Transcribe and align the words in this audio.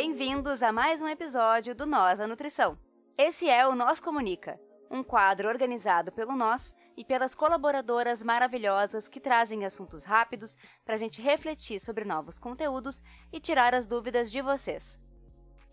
Bem-vindos 0.00 0.62
a 0.62 0.70
mais 0.70 1.02
um 1.02 1.08
episódio 1.08 1.74
do 1.74 1.84
Nós 1.84 2.20
a 2.20 2.26
Nutrição. 2.28 2.78
Esse 3.18 3.50
é 3.50 3.66
o 3.66 3.74
Nós 3.74 3.98
Comunica, 3.98 4.56
um 4.88 5.02
quadro 5.02 5.48
organizado 5.48 6.12
pelo 6.12 6.36
Nós 6.36 6.72
e 6.96 7.04
pelas 7.04 7.34
colaboradoras 7.34 8.22
maravilhosas 8.22 9.08
que 9.08 9.18
trazem 9.18 9.64
assuntos 9.64 10.04
rápidos 10.04 10.56
para 10.84 10.94
a 10.94 10.96
gente 10.96 11.20
refletir 11.20 11.80
sobre 11.80 12.04
novos 12.04 12.38
conteúdos 12.38 13.02
e 13.32 13.40
tirar 13.40 13.74
as 13.74 13.88
dúvidas 13.88 14.30
de 14.30 14.40
vocês. 14.40 14.96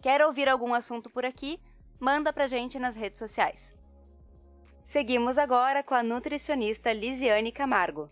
Quer 0.02 0.26
ouvir 0.26 0.50
algum 0.50 0.74
assunto 0.74 1.08
por 1.08 1.24
aqui? 1.24 1.62
Manda 2.00 2.34
pra 2.34 2.48
gente 2.48 2.80
nas 2.80 2.96
redes 2.96 3.20
sociais. 3.20 3.74
Seguimos 4.82 5.38
agora 5.38 5.84
com 5.84 5.94
a 5.94 6.02
nutricionista 6.02 6.92
Lisiane 6.92 7.52
Camargo. 7.52 8.10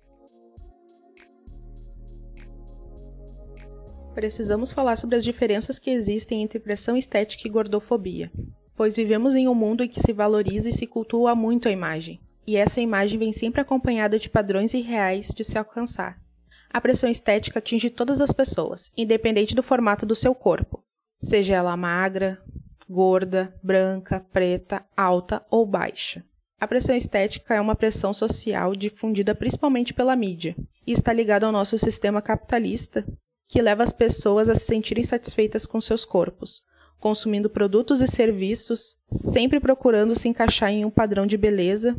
Precisamos 4.13 4.71
falar 4.71 4.95
sobre 4.95 5.15
as 5.15 5.23
diferenças 5.23 5.79
que 5.79 5.89
existem 5.89 6.43
entre 6.43 6.59
pressão 6.59 6.95
estética 6.95 7.47
e 7.47 7.51
gordofobia, 7.51 8.31
pois 8.75 8.95
vivemos 8.95 9.35
em 9.35 9.47
um 9.47 9.55
mundo 9.55 9.83
em 9.83 9.87
que 9.87 9.99
se 9.99 10.13
valoriza 10.13 10.69
e 10.69 10.73
se 10.73 10.85
cultua 10.85 11.33
muito 11.33 11.67
a 11.67 11.71
imagem, 11.71 12.21
e 12.45 12.55
essa 12.55 12.79
imagem 12.79 13.17
vem 13.17 13.31
sempre 13.31 13.61
acompanhada 13.61 14.19
de 14.19 14.29
padrões 14.29 14.73
irreais 14.73 15.29
de 15.29 15.43
se 15.43 15.57
alcançar. 15.57 16.21
A 16.69 16.79
pressão 16.79 17.09
estética 17.09 17.59
atinge 17.59 17.89
todas 17.89 18.21
as 18.21 18.31
pessoas, 18.31 18.91
independente 18.95 19.55
do 19.55 19.63
formato 19.63 20.05
do 20.05 20.15
seu 20.15 20.33
corpo, 20.35 20.83
seja 21.19 21.55
ela 21.55 21.77
magra, 21.77 22.41
gorda, 22.89 23.53
branca, 23.63 24.19
preta, 24.31 24.85
alta 24.95 25.43
ou 25.49 25.65
baixa. 25.65 26.23
A 26.59 26.67
pressão 26.67 26.95
estética 26.95 27.55
é 27.55 27.61
uma 27.61 27.75
pressão 27.75 28.13
social 28.13 28.75
difundida 28.75 29.35
principalmente 29.35 29.93
pela 29.93 30.15
mídia 30.15 30.55
e 30.85 30.91
está 30.91 31.11
ligada 31.11 31.45
ao 31.45 31.51
nosso 31.51 31.77
sistema 31.77 32.21
capitalista, 32.21 33.05
que 33.53 33.61
leva 33.61 33.83
as 33.83 33.91
pessoas 33.91 34.49
a 34.49 34.55
se 34.55 34.65
sentirem 34.65 35.03
satisfeitas 35.03 35.67
com 35.67 35.79
seus 35.79 36.03
corpos, 36.03 36.63
consumindo 36.99 37.51
produtos 37.51 38.01
e 38.01 38.07
serviços, 38.07 38.95
sempre 39.07 39.59
procurando 39.59 40.15
se 40.15 40.27
encaixar 40.27 40.71
em 40.71 40.83
um 40.83 40.89
padrão 40.89 41.27
de 41.27 41.37
beleza, 41.37 41.95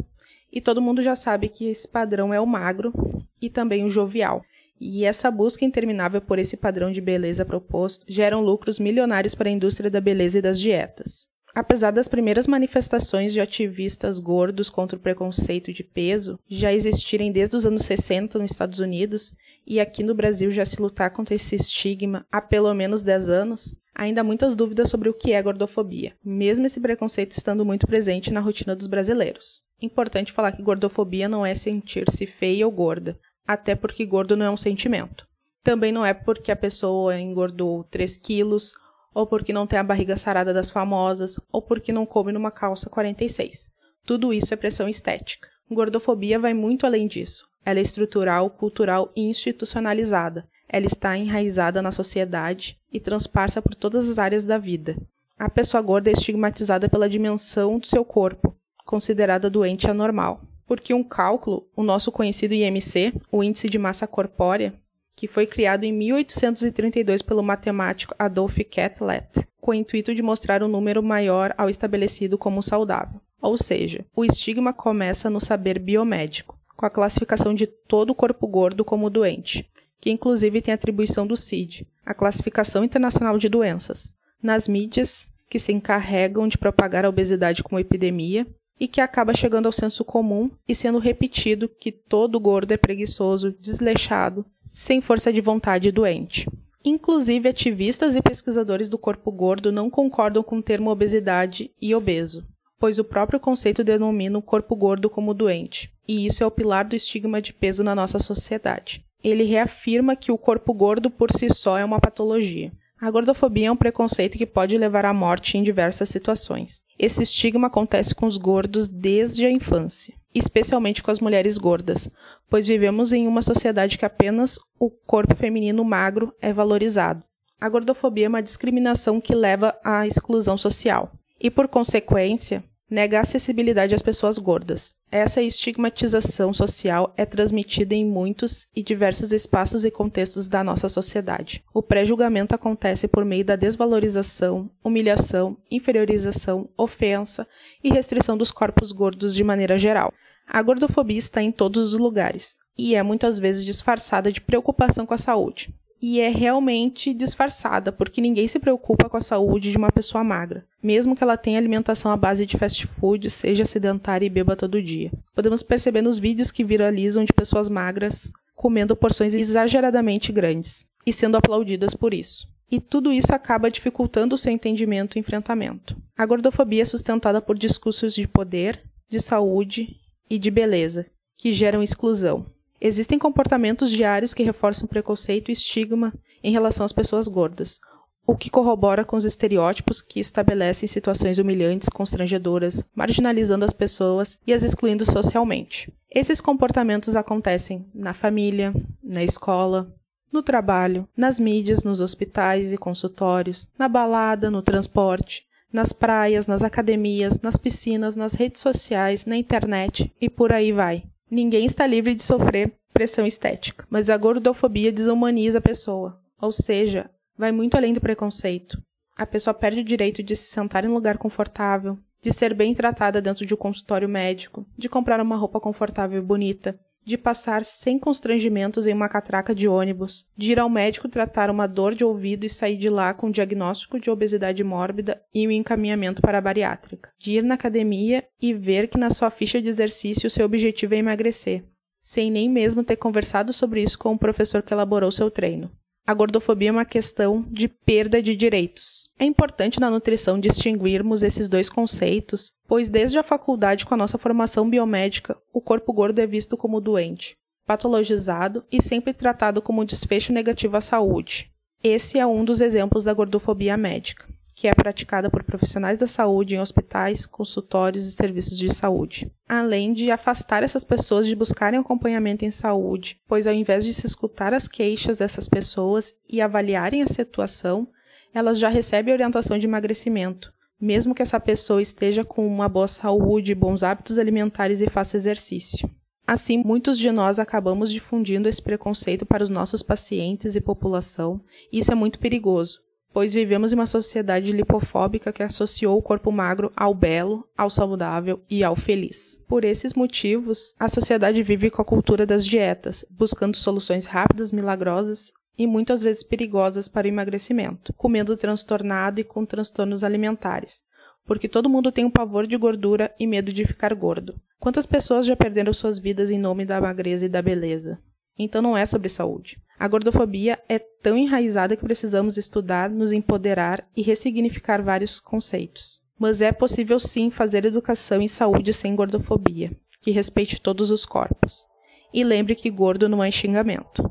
e 0.53 0.61
todo 0.61 0.83
mundo 0.83 1.01
já 1.01 1.15
sabe 1.15 1.49
que 1.49 1.67
esse 1.67 1.87
padrão 1.87 2.35
é 2.35 2.41
o 2.41 2.47
magro 2.47 2.93
e 3.41 3.49
também 3.49 3.85
o 3.85 3.89
jovial. 3.89 4.43
E 4.81 5.05
essa 5.05 5.31
busca 5.31 5.65
interminável 5.65 6.21
por 6.21 6.41
esse 6.41 6.57
padrão 6.57 6.91
de 6.91 7.01
beleza 7.01 7.45
proposto 7.45 8.05
geram 8.09 8.41
lucros 8.41 8.81
milionários 8.81 9.37
para 9.37 9.49
a 9.49 9.53
indústria 9.53 9.89
da 9.89 10.01
beleza 10.01 10.41
e 10.41 10.43
das 10.43 10.59
dietas. 10.59 11.29
Apesar 11.55 11.93
das 11.93 12.09
primeiras 12.09 12.49
manifestações 12.49 13.33
de 13.33 13.41
ativistas 13.41 14.19
gordos 14.19 14.69
contra 14.69 14.99
o 14.99 15.01
preconceito 15.01 15.73
de 15.73 15.85
peso 15.85 16.37
já 16.49 16.73
existirem 16.73 17.31
desde 17.31 17.57
os 17.57 17.65
anos 17.65 17.83
60 17.83 18.41
nos 18.41 18.51
Estados 18.51 18.81
Unidos 18.81 19.33
e 19.65 19.79
aqui 19.79 20.03
no 20.03 20.17
Brasil 20.17 20.51
já 20.51 20.65
se 20.65 20.83
lutar 20.83 21.11
contra 21.11 21.33
esse 21.33 21.55
estigma 21.55 22.27
há 22.33 22.41
pelo 22.41 22.75
menos 22.75 23.05
10 23.05 23.29
anos, 23.29 23.75
ainda 23.95 24.23
há 24.23 24.25
muitas 24.25 24.57
dúvidas 24.57 24.89
sobre 24.89 25.09
o 25.09 25.15
que 25.15 25.33
é 25.33 25.41
gordofobia, 25.41 26.17
mesmo 26.25 26.67
esse 26.67 26.81
preconceito 26.81 27.31
estando 27.31 27.65
muito 27.65 27.87
presente 27.87 28.33
na 28.33 28.41
rotina 28.41 28.75
dos 28.75 28.89
brasileiros. 28.89 29.63
Importante 29.81 30.33
falar 30.33 30.51
que 30.51 30.63
gordofobia 30.63 31.29
não 31.29 31.47
é 31.47 31.55
sentir-se 31.55 32.27
feia 32.27 32.67
ou 32.67 32.73
gorda, 32.73 33.17
até 33.47 33.77
porque 33.77 34.05
gordo 34.05 34.37
não 34.37 34.47
é 34.47 34.51
um 34.51 34.57
sentimento. 34.57 35.25
Também 35.63 35.93
não 35.93 36.05
é 36.05 36.13
porque 36.13 36.51
a 36.51 36.57
pessoa 36.57 37.19
engordou 37.19 37.85
3 37.85 38.17
quilos 38.19 38.75
ou 39.15 39.27
porque 39.27 39.53
não 39.53 39.67
tem 39.67 39.79
a 39.79 39.85
barriga 39.85 40.17
sarada 40.17 40.53
das 40.53 40.69
famosas, 40.69 41.39
ou 41.53 41.63
porque 41.63 41.93
não 41.93 42.05
come 42.05 42.33
numa 42.33 42.51
calça 42.51 42.91
46. 42.91 43.69
Tudo 44.05 44.33
isso 44.33 44.53
é 44.53 44.57
pressão 44.57 44.89
estética. 44.89 45.49
Gordofobia 45.71 46.39
vai 46.39 46.53
muito 46.53 46.85
além 46.85 47.07
disso. 47.07 47.47
Ela 47.65 47.79
é 47.79 47.83
estrutural, 47.83 48.51
cultural 48.51 49.11
e 49.17 49.23
institucionalizada. 49.23 50.47
Ela 50.69 50.87
está 50.87 51.17
enraizada 51.17 51.81
na 51.81 51.91
sociedade 51.91 52.79
e 52.93 53.01
transparsa 53.01 53.63
por 53.63 53.75
todas 53.75 54.11
as 54.11 54.19
áreas 54.19 54.45
da 54.45 54.59
vida. 54.59 54.97
A 55.39 55.49
pessoa 55.49 55.83
gorda 55.83 56.11
é 56.11 56.13
estigmatizada 56.13 56.89
pela 56.89 57.09
dimensão 57.09 57.79
do 57.79 57.87
seu 57.87 58.05
corpo, 58.05 58.55
considerada 58.85 59.49
doente 59.49 59.89
anormal. 59.89 60.43
Porque 60.67 60.95
um 60.95 61.05
cálculo, 61.05 61.69
o 61.77 61.83
nosso 61.83 62.11
conhecido 62.13 62.55
IMC, 62.55 63.13
o 63.31 63.43
Índice 63.43 63.69
de 63.69 63.79
Massa 63.79 64.07
Corpórea, 64.07 64.75
que 65.17 65.29
foi 65.29 65.47
criado 65.47 65.85
em 65.85 65.93
1832 65.93 67.23
pelo 67.23 67.43
matemático 67.43 68.15
Adolf 68.19 68.59
Catlett, 68.71 69.47
com 69.61 69.71
o 69.71 69.75
intuito 69.75 70.15
de 70.15 70.23
mostrar 70.23 70.63
um 70.63 70.69
número 70.69 71.03
maior 71.03 71.55
ao 71.57 71.69
estabelecido 71.69 72.37
como 72.37 72.63
saudável. 72.63 73.21
Ou 73.41 73.57
seja, 73.57 74.05
o 74.15 74.25
estigma 74.25 74.73
começa 74.73 75.31
no 75.31 75.41
saber 75.41 75.79
biomédico, 75.79 76.59
com 76.77 76.87
a 76.87 76.91
classificação 76.91 77.55
de 77.55 77.67
todo 77.67 78.11
o 78.11 78.15
corpo 78.15 78.47
gordo 78.47 78.85
como 78.85 79.11
doente, 79.11 79.71
que 80.01 80.11
inclusive 80.11 80.61
tem 80.61 80.75
atribuição 80.75 81.27
do 81.27 81.37
CID, 81.37 81.87
a 82.05 82.13
Classificação 82.13 82.85
Internacional 82.85 83.39
de 83.39 83.49
Doenças, 83.49 84.13
nas 84.43 84.69
mídias 84.69 85.29
que 85.49 85.59
se 85.59 85.73
encarregam 85.73 86.49
de 86.49 86.59
propagar 86.59 87.05
a 87.05 87.09
obesidade 87.09 87.63
como 87.63 87.79
epidemia 87.79 88.47
e 88.79 88.89
que 88.89 89.01
acaba 89.01 89.35
chegando 89.35 89.67
ao 89.67 89.73
senso 89.73 90.05
comum 90.05 90.51
e 90.69 90.75
sendo 90.75 90.99
repetido 90.99 91.69
que 91.69 91.93
todo 91.93 92.41
gordo 92.41 92.73
é 92.73 92.77
preguiçoso, 92.77 93.55
desleixado, 93.61 94.45
sem 94.63 95.01
força 95.01 95.33
de 95.33 95.41
vontade 95.41 95.89
e 95.89 95.93
doente. 95.93 96.49
Inclusive, 96.85 97.49
ativistas 97.49 98.15
e 98.15 98.21
pesquisadores 98.21 98.89
do 98.89 98.99
corpo 98.99 99.33
gordo 99.33 99.73
não 99.73 99.89
concordam 99.89 100.43
com 100.43 100.59
o 100.59 100.63
termo 100.63 100.91
obesidade 100.91 101.71
e 101.81 101.95
obeso, 101.95 102.47
pois 102.79 102.99
o 102.99 103.05
próprio 103.05 103.41
conceito 103.41 103.83
denomina 103.83 104.39
o 104.39 104.43
corpo 104.43 104.77
gordo 104.77 105.09
como 105.09 105.33
doente, 105.33 105.91
e 106.07 106.27
isso 106.27 106.43
é 106.43 106.47
o 106.47 106.51
pilar 106.51 106.85
do 106.85 106.95
estigma 106.95 107.41
de 107.41 107.55
peso 107.55 107.83
na 107.83 107.95
nossa 107.95 108.19
sociedade. 108.19 109.03
Ele 109.23 109.45
reafirma 109.45 110.15
que 110.15 110.31
o 110.31 110.37
corpo 110.37 110.75
gordo 110.75 111.11
por 111.11 111.33
si 111.33 111.49
só 111.49 111.79
é 111.79 111.85
uma 111.85 111.99
patologia, 111.99 112.71
a 113.05 113.11
gordofobia 113.11 113.67
é 113.69 113.71
um 113.71 113.77
preconceito 113.77 114.39
que 114.39 114.47
pode 114.47 114.79
levar 114.79 115.05
à 115.05 115.13
morte 115.13 115.59
em 115.59 115.63
diversas 115.63 116.09
situações. 116.09 116.83
Esse 116.99 117.23
estigma 117.23 117.67
acontece 117.67 118.15
com 118.15 118.25
os 118.25 118.39
gordos 118.39 118.89
desde 118.89 119.45
a 119.45 119.51
infância, 119.51 120.15
especialmente 120.35 121.03
com 121.03 121.11
as 121.11 121.21
mulheres 121.21 121.59
gordas, 121.59 122.09
pois 122.49 122.67
vivemos 122.67 123.13
em 123.13 123.29
uma 123.29 123.43
sociedade 123.43 123.99
que 123.99 124.07
apenas 124.07 124.59
o 124.81 124.89
corpo 124.89 125.37
feminino 125.37 125.85
magro 125.85 126.33
é 126.41 126.51
valorizado. 126.51 127.23
A 127.61 127.69
gordofobia 127.69 128.25
é 128.25 128.29
uma 128.29 128.43
discriminação 128.43 129.21
que 129.21 129.35
leva 129.35 129.79
à 129.85 130.07
exclusão 130.07 130.57
social 130.57 131.13
e, 131.39 131.51
por 131.51 131.69
consequência, 131.69 132.65
nega 132.91 133.21
acessibilidade 133.21 133.95
às 133.95 134.03
pessoas 134.03 134.39
gordas. 134.39 134.95
Essa 135.11 135.43
estigmatização 135.43 136.53
social 136.53 137.13
é 137.17 137.25
transmitida 137.25 137.95
em 137.95 138.05
muitos 138.05 138.67
e 138.75 138.83
diversos 138.83 139.33
espaços 139.33 139.85
e 139.85 139.91
contextos 139.91 140.49
da 140.49 140.63
nossa 140.63 140.89
sociedade. 140.89 141.63
O 141.73 141.83
pré-julgamento 141.83 142.55
acontece 142.55 143.09
por 143.09 143.25
meio 143.25 143.45
da 143.45 143.57
desvalorização, 143.57 144.71
humilhação, 144.83 145.57
inferiorização, 145.71 146.69
ofensa 146.77 147.47
e 147.83 147.91
restrição 147.91 148.37
dos 148.37 148.51
corpos 148.51 148.93
gordos 148.93 149.35
de 149.35 149.45
maneira 149.45 149.79
geral. 149.79 150.13
A 150.47 150.61
gordofobia 150.63 151.19
está 151.19 151.43
em 151.43 151.51
todos 151.51 151.93
os 151.93 151.99
lugares 151.99 152.59
e 152.77 152.95
é 152.95 153.03
muitas 153.03 153.39
vezes 153.39 153.65
disfarçada 153.65 154.31
de 154.31 154.41
preocupação 154.41 155.07
com 155.07 155.15
a 155.15 155.19
saúde 155.19 155.75
e 156.07 156.21
é 156.21 156.29
realmente 156.29 157.15
disfarçada, 157.15 157.91
porque 157.91 158.21
ninguém 158.21 158.47
se 158.47 158.59
preocupa 158.59 159.09
com 159.09 159.17
a 159.17 159.23
saúde 159.23 159.71
de 159.71 159.79
uma 159.79 159.91
pessoa 159.91 160.23
magra, 160.23 160.67
mesmo 160.83 161.17
que 161.17 161.25
ela 161.25 161.39
tenha 161.39 161.57
alimentação 161.57 162.13
à 162.13 162.17
base 162.17 162.45
de 162.45 162.59
fast 162.59 162.87
food, 162.87 163.31
seja 163.31 163.65
sedentária 163.65 164.27
e 164.27 164.29
beba 164.29 164.55
todo 164.55 164.83
dia. 164.83 165.11
Podemos 165.35 165.63
perceber 165.63 166.03
nos 166.03 166.19
vídeos 166.19 166.51
que 166.51 166.63
viralizam 166.63 167.25
de 167.25 167.33
pessoas 167.33 167.71
magras 167.71 168.31
comendo 168.55 168.95
porções 168.95 169.35
exageradamente 169.35 170.31
grandes 170.31 170.87
e 171.07 171.13
sendo 171.13 171.39
aplaudidas 171.39 171.95
por 171.95 172.13
isso. 172.13 172.49
E 172.71 172.79
tudo 172.81 173.11
isso 173.11 173.35
acaba 173.35 173.71
dificultando 173.71 174.35
o 174.35 174.39
seu 174.39 174.53
entendimento 174.53 175.17
e 175.17 175.21
enfrentamento. 175.21 175.97
A 176.19 176.27
gordofobia 176.27 176.83
é 176.83 176.85
sustentada 176.85 177.41
por 177.41 177.57
discursos 177.57 178.15
de 178.15 178.29
poder, 178.29 178.83
de 179.09 179.19
saúde 179.19 179.97
e 180.29 180.39
de 180.39 180.51
beleza, 180.51 181.07
que 181.39 181.51
geram 181.51 181.83
exclusão, 181.83 182.45
Existem 182.87 183.19
comportamentos 183.19 183.91
diários 183.91 184.35
que 184.35 184.43
reforçam 184.43 184.87
preconceito 184.87 185.49
e 185.49 185.53
estigma 185.53 186.13
em 186.43 186.53
relação 186.53 186.85
às 186.85 186.93
pessoas 186.93 187.29
gordas, 187.29 187.81
o 188.27 188.37
que 188.37 188.51
corrobora 188.51 189.07
com 189.07 189.17
os 189.17 189.25
estereótipos 189.25 190.03
que 190.03 190.21
estabelecem 190.21 190.87
situações 190.87 191.39
humilhantes, 191.39 191.89
constrangedoras, 191.89 192.85
marginalizando 192.95 193.65
as 193.65 193.73
pessoas 193.73 194.39
e 194.47 194.53
as 194.53 194.63
excluindo 194.63 195.03
socialmente. 195.11 195.91
Esses 196.15 196.43
comportamentos 196.43 197.17
acontecem 197.17 197.87
na 197.95 198.13
família, 198.13 198.71
na 199.03 199.25
escola, 199.25 199.91
no 200.31 200.43
trabalho, 200.43 201.09
nas 201.17 201.41
mídias, 201.41 201.85
nos 201.85 202.03
hospitais 202.03 202.71
e 202.71 202.77
consultórios, 202.77 203.67
na 203.79 203.89
balada, 203.89 204.51
no 204.51 204.61
transporte, 204.61 205.43
nas 205.73 205.95
praias, 205.95 206.47
nas 206.47 206.63
academias, 206.63 207.41
nas 207.41 207.57
piscinas, 207.57 208.15
nas 208.15 208.35
redes 208.35 208.61
sociais, 208.61 209.25
na 209.25 209.39
internet 209.39 210.13
e 210.21 210.29
por 210.29 210.53
aí 210.53 210.71
vai. 210.71 211.03
Ninguém 211.35 211.67
está 211.67 211.85
livre 211.85 212.15
de 212.15 212.23
sofrer 212.23 212.73
pressão 212.93 213.27
estética, 213.27 213.85
mas 213.91 214.09
a 214.09 214.17
gordofobia 214.17 214.93
desumaniza 214.93 215.59
a 215.59 215.61
pessoa, 215.61 216.23
ou 216.41 216.53
seja, 216.53 217.11
vai 217.37 217.51
muito 217.51 217.77
além 217.77 217.93
do 217.93 218.01
preconceito. 218.01 218.81
A 219.17 219.27
pessoa 219.27 219.53
perde 219.53 219.81
o 219.81 219.85
direito 219.85 220.23
de 220.23 220.37
se 220.37 220.53
sentar 220.53 220.85
em 220.85 220.89
um 220.89 220.95
lugar 220.95 221.19
confortável, 221.19 221.99
de 222.23 222.33
ser 222.33 222.55
bem 222.55 222.73
tratada 222.73 223.21
dentro 223.21 223.45
de 223.45 223.53
um 223.53 223.57
consultório 223.57 224.09
médico, 224.09 224.65
de 224.79 224.89
comprar 224.89 225.21
uma 225.21 225.35
roupa 225.35 225.59
confortável 225.59 226.23
e 226.23 226.25
bonita, 226.25 226.79
de 227.05 227.19
passar 227.19 227.65
sem 227.65 227.99
constrangimentos 227.99 228.87
em 228.87 228.95
uma 228.95 229.09
catraca 229.09 229.55
de 229.55 229.69
ônibus, 229.69 230.27
de 230.37 230.53
ir 230.53 230.59
ao 230.59 230.71
médico 230.71 231.09
tratar 231.09 231.51
uma 231.51 231.67
dor 231.67 231.95
de 231.95 232.05
ouvido 232.05 232.45
e 232.45 232.49
sair 232.49 232.77
de 232.77 232.89
lá 232.89 233.13
com 233.13 233.31
diagnóstico 233.31 234.01
de 234.01 234.11
obesidade 234.11 234.65
mórbida 234.65 235.21
e 235.35 235.47
um 235.47 235.51
encaminhamento 235.51 236.23
para 236.23 236.39
a 236.39 236.41
bariátrica, 236.41 237.11
de 237.19 237.33
ir 237.33 237.43
na 237.43 237.55
academia 237.55 238.25
e 238.41 238.55
ver 238.55 238.89
que 238.89 238.99
na 238.99 239.11
sua 239.11 239.31
ficha 239.31 239.61
de 239.61 239.69
exercício 239.69 240.31
seu 240.31 240.47
objetivo 240.47 240.95
é 240.95 240.99
emagrecer, 240.99 241.65
sem 242.01 242.31
nem 242.31 242.49
mesmo 242.49 242.83
ter 242.83 242.97
conversado 242.97 243.53
sobre 243.53 243.83
isso 243.83 243.99
com 243.99 244.13
o 244.13 244.19
professor 244.19 244.63
que 244.63 244.73
elaborou 244.73 245.11
seu 245.11 245.31
treino. 245.31 245.71
A 246.07 246.13
gordofobia 246.13 246.69
é 246.69 246.73
uma 246.73 246.85
questão 246.85 247.47
de 247.49 247.67
perda 247.67 248.23
de 248.23 248.37
direitos. 248.37 249.09
É 249.19 249.25
importante 249.25 249.81
na 249.81 249.91
nutrição 249.91 250.39
distinguirmos 250.39 251.23
esses 251.23 251.49
dois 251.49 251.71
conceitos, 251.71 252.53
pois 252.69 252.91
desde 252.91 253.17
a 253.17 253.23
faculdade 253.23 253.87
com 253.87 253.95
a 253.95 253.97
nossa 253.97 254.19
formação 254.19 254.69
biomédica, 254.69 255.35
o 255.51 255.63
corpo 255.63 255.95
gordo 255.95 256.19
é 256.19 256.27
visto 256.27 256.59
como 256.59 256.79
doente, 256.79 257.37
patologizado 257.67 258.63
e 258.71 258.83
sempre 258.83 259.15
tratado 259.15 259.63
como 259.63 259.85
desfecho 259.85 260.31
negativo 260.31 260.77
à 260.77 260.83
saúde. 260.83 261.51
Esse 261.83 262.19
é 262.19 262.27
um 262.27 262.45
dos 262.45 262.61
exemplos 262.61 263.05
da 263.05 263.15
gordofobia 263.15 263.75
médica 263.77 264.34
que 264.55 264.69
é 264.69 264.75
praticada 264.75 265.29
por 265.29 265.43
profissionais 265.43 265.99
da 265.99 266.07
saúde 266.07 266.55
em 266.55 266.61
hospitais, 266.61 267.27
consultórios 267.27 268.07
e 268.07 268.13
serviços 268.13 268.57
de 268.57 268.73
saúde, 268.73 269.31
além 269.49 269.93
de 269.93 270.11
afastar 270.11 270.63
essas 270.63 270.85
pessoas 270.85 271.27
de 271.27 271.35
buscarem 271.35 271.79
acompanhamento 271.79 272.45
em 272.45 272.51
saúde, 272.51 273.21
pois 273.27 273.47
ao 273.47 273.55
invés 273.55 273.85
de 273.85 273.93
se 273.93 274.07
escutar 274.07 274.55
as 274.55 274.69
queixas 274.69 275.19
dessas 275.19 275.49
pessoas 275.49 276.15
e 276.29 276.41
avaliarem 276.41 277.03
a 277.03 277.07
situação, 277.07 277.89
elas 278.33 278.59
já 278.59 278.69
recebem 278.69 279.13
orientação 279.13 279.59
de 279.59 279.67
emagrecimento, 279.67 280.53
mesmo 280.81 281.15
que 281.15 281.23
essa 281.23 281.41
pessoa 281.41 281.83
esteja 281.83 282.25
com 282.25 282.47
uma 282.47 282.69
boa 282.69 282.89
saúde, 282.89 283.55
bons 283.55 283.83
hábitos 283.83 284.19
alimentares 284.19 284.81
e 284.81 284.89
faça 284.89 285.17
exercício. 285.17 285.91
Assim, 286.27 286.63
muitos 286.65 286.99
de 286.99 287.11
nós 287.11 287.39
acabamos 287.39 287.93
difundindo 287.93 288.49
esse 288.49 288.63
preconceito 288.63 289.27
para 289.27 289.43
os 289.43 289.51
nossos 289.51 289.83
pacientes 289.83 290.57
e 290.57 290.61
população, 290.61 291.41
e 291.71 291.81
isso 291.81 291.93
é 291.93 291.95
muito 291.95 292.19
perigoso, 292.19 292.81
pois 293.15 293.33
vivemos 293.33 293.73
em 293.73 293.77
uma 293.77 293.87
sociedade 293.87 294.51
lipofóbica 294.51 295.33
que 295.33 295.45
associou 295.45 295.97
o 295.97 296.03
corpo 296.03 296.33
magro 296.33 296.73
ao 296.77 296.93
belo, 296.93 297.49
ao 297.57 297.71
saudável 297.71 298.43
e 298.51 298.65
ao 298.65 298.75
feliz. 298.75 299.39
Por 299.47 299.65
esses 299.65 299.95
motivos, 299.95 300.75
a 300.81 300.89
sociedade 300.89 301.41
vive 301.41 301.71
com 301.71 301.81
a 301.81 301.85
cultura 301.85 302.27
das 302.27 302.45
dietas, 302.45 303.07
buscando 303.09 303.57
soluções 303.57 304.07
rápidas, 304.07 304.51
milagrosas 304.51 305.33
e 305.57 305.65
muitas 305.65 306.03
vezes 306.03 306.25
perigosas 306.25 306.89
para 306.89 307.07
o 307.07 307.09
emagrecimento, 307.09 307.93
comendo 307.93 308.37
transtornado 308.37 309.21
e 309.21 309.25
com 309.25 309.47
transtornos 309.47 310.03
alimentares, 310.03 310.83
porque 311.25 311.49
todo 311.49 311.71
mundo 311.71 311.93
tem 311.93 312.05
um 312.05 312.11
pavor 312.11 312.49
de 312.49 312.57
gordura 312.57 313.15
e 313.17 313.29
medo 313.29 313.53
de 313.53 313.65
ficar 313.65 313.95
gordo. 313.95 314.35
Quantas 314.59 314.87
pessoas 314.87 315.25
já 315.25 315.37
perderam 315.37 315.73
suas 315.73 316.01
vidas 316.01 316.33
em 316.33 316.39
nome 316.39 316.65
da 316.65 316.81
magreza 316.81 317.27
e 317.27 317.29
da 317.29 317.41
beleza? 317.41 317.97
Então 318.37 318.61
não 318.61 318.77
é 318.77 318.85
sobre 318.85 319.09
saúde. 319.09 319.63
A 319.79 319.89
gordofobia 319.89 320.59
é 320.69 320.79
tão 320.79 321.17
enraizada 321.17 321.77
que 321.77 321.85
precisamos 321.85 322.39
estudar, 322.39 322.89
nos 322.89 323.13
empoderar 323.13 323.87
e 323.97 324.03
ressignificar 324.03 324.83
vários 324.83 325.19
conceitos. 325.19 326.01
Mas 326.19 326.41
é 326.41 326.53
possível 326.53 327.01
sim 327.01 327.29
fazer 327.31 327.65
educação 327.65 328.21
em 328.23 328.29
saúde 328.29 328.73
sem 328.73 328.95
gordofobia, 328.95 329.77
que 330.01 330.13
respeite 330.13 330.61
todos 330.61 330.91
os 330.91 331.05
corpos. 331.05 331.67
E 332.13 332.23
lembre 332.23 332.55
que 332.55 332.71
gordo 332.71 333.09
não 333.09 333.23
é 333.23 333.31
xingamento. 333.31 334.09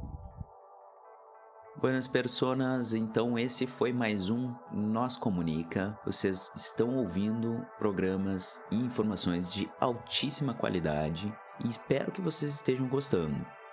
Buenas 1.79 2.07
personas, 2.07 2.93
então 2.93 3.39
esse 3.39 3.65
foi 3.65 3.91
mais 3.91 4.29
um 4.29 4.53
Nós 4.71 5.17
Comunica. 5.17 5.97
Vocês 6.05 6.51
estão 6.55 6.97
ouvindo 6.97 7.65
programas 7.77 8.61
e 8.71 8.75
informações 8.75 9.51
de 9.51 9.69
altíssima 9.79 10.53
qualidade 10.53 11.33
e 11.63 11.67
espero 11.67 12.11
que 12.11 12.21
vocês 12.21 12.53
estejam 12.53 12.87
gostando. 12.87 13.45